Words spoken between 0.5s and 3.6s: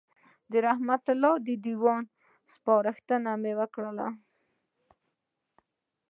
د رحمت الله د دېوان سپارښتنه مې